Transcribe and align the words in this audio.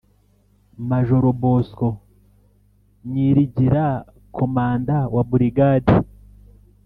majoro 0.89 1.29
bosco 1.43 1.87
nyirigira: 3.11 3.85
komanda 4.35 4.97
wa 5.15 5.23
burigade 5.29 5.93